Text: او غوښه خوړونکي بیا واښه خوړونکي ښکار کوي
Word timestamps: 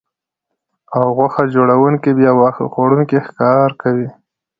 او 0.95 1.05
غوښه 1.17 1.43
خوړونکي 1.53 2.11
بیا 2.19 2.31
واښه 2.39 2.65
خوړونکي 2.73 3.17
ښکار 3.27 3.69
کوي 3.81 4.09